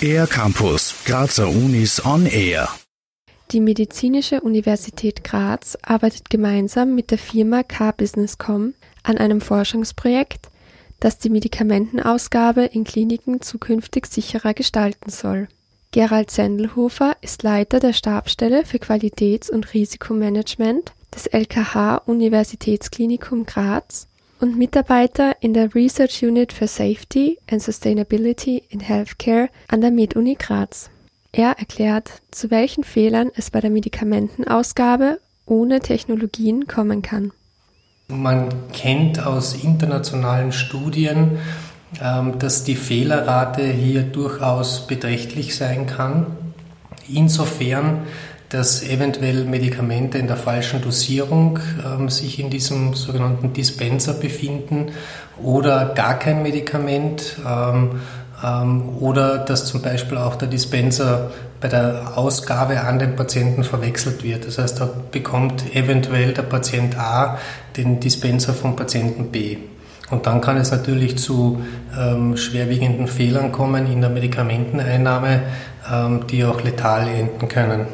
Air 0.00 0.26
Campus, 0.26 0.94
Grazer 1.04 1.48
Unis 1.48 2.04
on 2.04 2.26
Air. 2.26 2.68
Die 3.52 3.60
Medizinische 3.60 4.40
Universität 4.40 5.24
Graz 5.24 5.76
arbeitet 5.82 6.30
gemeinsam 6.30 6.94
mit 6.94 7.10
der 7.10 7.18
Firma 7.18 7.62
K-Businesscom 7.62 8.74
an 9.02 9.18
einem 9.18 9.40
Forschungsprojekt, 9.40 10.48
das 11.00 11.18
die 11.18 11.30
Medikamentenausgabe 11.30 12.64
in 12.64 12.84
Kliniken 12.84 13.40
zukünftig 13.40 14.06
sicherer 14.06 14.54
gestalten 14.54 15.10
soll. 15.10 15.48
Gerald 15.92 16.30
Sendelhofer 16.30 17.16
ist 17.20 17.42
Leiter 17.42 17.80
der 17.80 17.92
Stabsstelle 17.92 18.64
für 18.64 18.78
Qualitäts- 18.78 19.50
und 19.50 19.72
Risikomanagement 19.74 20.92
des 21.14 21.26
LKH 21.26 22.02
Universitätsklinikum 22.06 23.46
Graz 23.46 24.08
und 24.40 24.56
Mitarbeiter 24.56 25.36
in 25.40 25.54
der 25.54 25.74
Research 25.74 26.22
Unit 26.22 26.52
for 26.52 26.68
Safety 26.68 27.38
and 27.50 27.62
Sustainability 27.62 28.62
in 28.68 28.80
Healthcare 28.80 29.48
an 29.68 29.80
der 29.80 29.90
MedUni 29.90 30.34
Graz. 30.34 30.90
Er 31.32 31.58
erklärt, 31.58 32.22
zu 32.30 32.50
welchen 32.50 32.84
Fehlern 32.84 33.30
es 33.34 33.50
bei 33.50 33.60
der 33.60 33.70
Medikamentenausgabe 33.70 35.20
ohne 35.44 35.80
Technologien 35.80 36.66
kommen 36.66 37.02
kann. 37.02 37.32
Man 38.08 38.48
kennt 38.72 39.24
aus 39.24 39.54
internationalen 39.54 40.52
Studien, 40.52 41.38
ähm, 42.00 42.38
dass 42.38 42.64
die 42.64 42.76
Fehlerrate 42.76 43.64
hier 43.64 44.02
durchaus 44.02 44.86
beträchtlich 44.86 45.56
sein 45.56 45.86
kann. 45.86 46.26
Insofern, 47.08 48.02
dass 48.48 48.82
eventuell 48.82 49.44
Medikamente 49.44 50.18
in 50.18 50.26
der 50.26 50.36
falschen 50.36 50.80
Dosierung 50.80 51.58
ähm, 51.84 52.08
sich 52.08 52.38
in 52.38 52.50
diesem 52.50 52.94
sogenannten 52.94 53.52
Dispenser 53.52 54.14
befinden 54.14 54.92
oder 55.42 55.92
gar 55.94 56.18
kein 56.18 56.42
Medikament 56.42 57.36
ähm, 57.46 58.00
ähm, 58.44 58.96
oder 59.00 59.38
dass 59.38 59.66
zum 59.66 59.82
Beispiel 59.82 60.18
auch 60.18 60.36
der 60.36 60.48
Dispenser 60.48 61.30
bei 61.60 61.68
der 61.68 62.16
Ausgabe 62.16 62.80
an 62.80 62.98
den 62.98 63.16
Patienten 63.16 63.64
verwechselt 63.64 64.22
wird. 64.22 64.46
Das 64.46 64.58
heißt, 64.58 64.80
da 64.80 64.88
bekommt 65.10 65.74
eventuell 65.74 66.32
der 66.32 66.42
Patient 66.42 66.98
A 66.98 67.38
den 67.76 67.98
Dispenser 67.98 68.52
vom 68.52 68.76
Patienten 68.76 69.32
B. 69.32 69.56
Und 70.10 70.26
dann 70.26 70.40
kann 70.40 70.56
es 70.56 70.70
natürlich 70.70 71.18
zu 71.18 71.62
ähm, 71.98 72.36
schwerwiegenden 72.36 73.08
Fehlern 73.08 73.50
kommen 73.50 73.90
in 73.90 74.00
der 74.00 74.10
Medikamenteneinnahme, 74.10 75.42
ähm, 75.92 76.26
die 76.28 76.44
auch 76.44 76.62
letal 76.62 77.08
enden 77.08 77.48
können. 77.48 77.86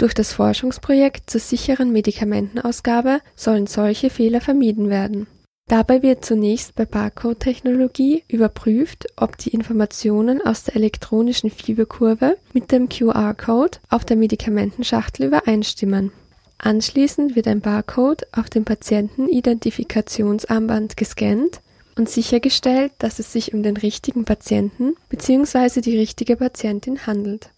Durch 0.00 0.14
das 0.14 0.32
Forschungsprojekt 0.32 1.28
zur 1.28 1.42
sicheren 1.42 1.92
Medikamentenausgabe 1.92 3.20
sollen 3.36 3.66
solche 3.66 4.08
Fehler 4.08 4.40
vermieden 4.40 4.88
werden. 4.88 5.26
Dabei 5.68 6.02
wird 6.02 6.24
zunächst 6.24 6.74
bei 6.74 6.86
Barcode-Technologie 6.86 8.24
überprüft, 8.26 9.08
ob 9.16 9.36
die 9.36 9.50
Informationen 9.50 10.40
aus 10.40 10.64
der 10.64 10.76
elektronischen 10.76 11.50
Fieberkurve 11.50 12.38
mit 12.54 12.72
dem 12.72 12.88
QR-Code 12.88 13.76
auf 13.90 14.06
der 14.06 14.16
Medikamentenschachtel 14.16 15.26
übereinstimmen. 15.26 16.12
Anschließend 16.56 17.36
wird 17.36 17.46
ein 17.46 17.60
Barcode 17.60 18.26
auf 18.32 18.48
dem 18.48 18.64
Patientenidentifikationsarmband 18.64 20.96
gescannt 20.96 21.60
und 21.98 22.08
sichergestellt, 22.08 22.92
dass 22.96 23.18
es 23.18 23.34
sich 23.34 23.52
um 23.52 23.62
den 23.62 23.76
richtigen 23.76 24.24
Patienten 24.24 24.94
bzw. 25.10 25.82
die 25.82 25.98
richtige 25.98 26.36
Patientin 26.36 27.06
handelt. 27.06 27.50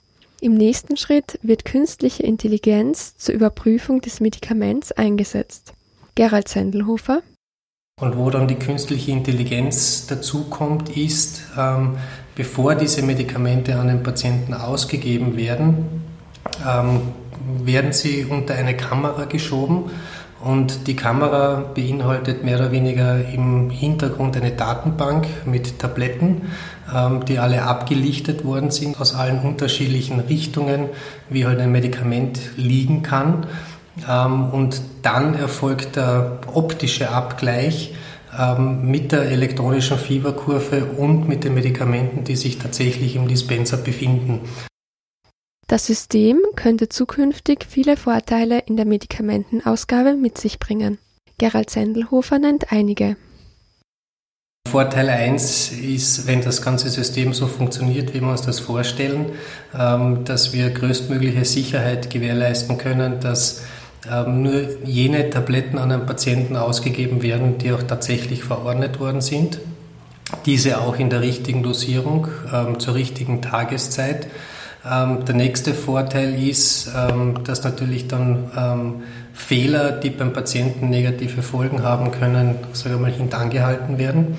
Im 0.43 0.55
nächsten 0.55 0.97
Schritt 0.97 1.39
wird 1.43 1.65
künstliche 1.65 2.25
Intelligenz 2.25 3.17
zur 3.17 3.33
Überprüfung 3.33 4.01
des 4.01 4.19
Medikaments 4.19 4.91
eingesetzt. 4.91 5.73
Gerald 6.17 6.49
Sendelhofer. 6.49 7.23
Und 8.01 8.17
wo 8.17 8.29
dann 8.29 8.49
die 8.49 8.57
künstliche 8.57 9.13
Intelligenz 9.13 10.09
dazukommt, 10.09 10.97
ist, 10.97 11.43
ähm, 11.57 11.97
bevor 12.35 12.75
diese 12.75 13.03
Medikamente 13.03 13.77
an 13.77 13.87
den 13.87 14.03
Patienten 14.03 14.53
ausgegeben 14.53 15.37
werden, 15.37 16.03
ähm, 16.69 17.03
werden 17.65 17.93
sie 17.93 18.25
unter 18.25 18.55
eine 18.55 18.77
Kamera 18.77 19.27
geschoben 19.27 19.93
und 20.43 20.87
die 20.87 20.97
Kamera 20.97 21.65
beinhaltet 21.75 22.45
mehr 22.45 22.59
oder 22.59 22.73
weniger 22.73 23.29
im 23.29 23.71
Hintergrund 23.71 24.37
eine 24.37 24.51
Datenbank 24.51 25.27
mit 25.47 25.79
Tabletten, 25.79 26.43
ähm, 26.95 27.25
die 27.25 27.39
alle 27.39 27.63
abgelichtet 27.63 28.45
worden 28.45 28.71
sind 28.71 29.01
aus 29.01 29.15
allen 29.15 29.41
unterschiedlichen 29.41 30.21
Richtungen, 30.21 30.89
wie 31.29 31.47
halt 31.47 31.61
ein 31.61 31.73
Medikament 31.73 32.41
liegen 32.57 33.03
kann. 33.03 33.47
Ähm, 34.09 34.51
und 34.51 34.81
dann 35.03 35.35
erfolgt 35.35 35.97
der 35.97 36.39
optische 36.53 37.11
Abgleich 37.11 37.95
ähm, 38.39 38.91
mit 38.91 39.13
der 39.13 39.31
elektronischen 39.31 39.99
Fieberkurve 39.99 40.87
und 40.97 41.29
mit 41.29 41.45
den 41.45 41.55
Medikamenten, 41.55 42.25
die 42.25 42.37
sich 42.37 42.59
tatsächlich 42.59 43.17
im 43.17 43.29
Dispenser 43.29 43.77
befinden. 43.77 44.41
Das 45.67 45.87
System 45.87 46.39
könnte 46.57 46.89
zukünftig 46.89 47.67
viele 47.69 47.97
Vorteile 47.97 48.61
in 48.61 48.77
der 48.77 48.85
Medikamentenausgabe 48.85 50.15
mit 50.15 50.39
sich 50.39 50.59
bringen. 50.59 50.99
Gerald 51.39 51.71
Sendelhofer 51.71 52.39
nennt 52.39 52.73
einige. 52.73 53.17
Vorteil 54.69 55.11
1 55.11 55.73
ist, 55.73 56.27
wenn 56.27 56.41
das 56.41 56.63
ganze 56.63 56.89
System 56.89 57.35
so 57.35 57.47
funktioniert, 57.47 58.15
wie 58.15 58.21
wir 58.21 58.29
uns 58.31 58.43
das 58.43 58.61
vorstellen, 58.61 59.33
ähm, 59.79 60.25
dass 60.25 60.53
wir 60.53 60.71
größtmögliche 60.71 61.45
Sicherheit 61.45 62.11
gewährleisten 62.11 62.79
können, 62.79 63.21
dass 63.21 63.63
ähm, 64.11 64.43
nur 64.43 64.85
jene 64.85 65.29
Tabletten 65.31 65.79
an 65.79 65.93
einen 65.93 66.07
Patienten 66.07 66.57
ausgegeben 66.57 67.23
werden, 67.23 67.59
die 67.59 67.73
auch 67.73 67.83
tatsächlich 67.83 68.45
verordnet 68.45 68.99
worden 68.99 69.21
sind. 69.21 69.59
Diese 70.47 70.81
auch 70.81 70.99
in 70.99 71.11
der 71.11 71.21
richtigen 71.21 71.63
Dosierung 71.63 72.29
ähm, 72.53 72.81
zur 72.81 72.95
richtigen 72.95 73.43
Tageszeit 73.43 74.27
ähm, 74.89 75.25
der 75.25 75.35
nächste 75.35 75.75
Vorteil 75.75 76.35
ist, 76.43 76.91
ähm, 76.97 77.45
dass 77.45 77.63
natürlich 77.63 78.09
dann 78.09 78.51
ähm, 78.57 79.03
Fehler, 79.33 79.93
die 79.93 80.11
beim 80.11 80.33
Patienten 80.33 80.91
negative 80.91 81.43
Folgen 81.43 81.83
haben 81.83 82.11
können, 82.11 82.57
sage 82.73 82.97
ich 82.97 83.01
mal, 83.01 83.13
hintangehalten 83.13 83.99
werden. 83.99 84.37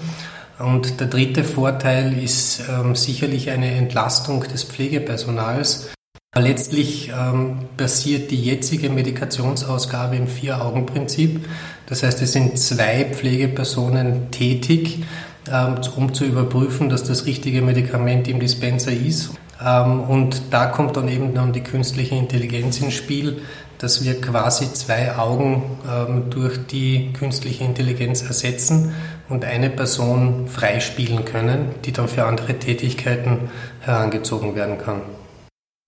Und 0.60 1.00
der 1.00 1.08
dritte 1.08 1.44
Vorteil 1.44 2.18
ist 2.18 2.64
ähm, 2.70 2.96
sicherlich 2.96 3.50
eine 3.50 3.72
Entlastung 3.72 4.44
des 4.44 4.64
Pflegepersonals. 4.64 5.92
Letztlich 6.36 7.10
ähm, 7.10 7.66
basiert 7.78 8.32
die 8.32 8.42
jetzige 8.42 8.90
Medikationsausgabe 8.90 10.16
im 10.16 10.28
Vier-Augen-Prinzip. 10.28 11.46
Das 11.88 12.04
heißt, 12.04 12.22
es 12.22 12.34
sind 12.34 12.58
zwei 12.58 13.06
Pflegepersonen 13.06 14.32
tätig, 14.32 15.04
ähm, 15.52 15.76
um 15.96 16.14
zu 16.14 16.26
überprüfen, 16.26 16.90
dass 16.90 17.04
das 17.04 17.26
richtige 17.26 17.62
Medikament 17.62 18.28
im 18.28 18.40
Dispenser 18.40 18.92
ist. 18.92 19.32
Ähm, 19.64 20.02
und 20.02 20.42
da 20.52 20.68
kommt 20.68 20.98
dann 20.98 21.08
eben 21.08 21.34
dann 21.34 21.54
die 21.54 21.64
künstliche 21.64 22.16
Intelligenz 22.16 22.82
ins 22.82 22.94
Spiel, 22.94 23.42
dass 23.78 24.04
wir 24.04 24.20
quasi 24.22 24.72
zwei 24.74 25.16
Augen 25.18 25.78
ähm, 25.90 26.30
durch 26.30 26.68
die 26.68 27.12
künstliche 27.14 27.64
Intelligenz 27.64 28.22
ersetzen 28.22 28.94
und 29.30 29.46
eine 29.46 29.70
Person 29.70 30.48
freispielen 30.48 31.24
können, 31.26 31.70
die 31.84 31.92
dann 31.92 32.08
für 32.08 32.26
andere 32.26 32.60
Tätigkeiten 32.60 33.50
herangezogen 33.82 34.56
werden 34.56 34.78
kann. 34.78 35.02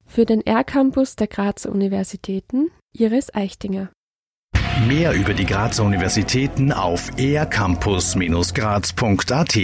Für 0.08 0.26
den 0.26 0.46
R-Campus 0.46 1.16
der 1.16 1.28
Grazer 1.28 1.72
Universitäten 1.72 2.70
Iris 2.94 3.34
Eichtinger. 3.34 3.90
Mehr 4.88 5.14
über 5.14 5.34
die 5.34 5.46
Grazer 5.46 5.86
Universitäten 5.86 6.74
auf 6.74 7.10
ercampus-graz.at 7.18 9.56